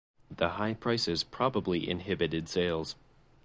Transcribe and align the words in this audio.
The 0.35 0.49
high 0.57 0.73
prices 0.73 1.23
probably 1.23 1.87
inhibited 1.87 2.49
sales. 2.49 2.95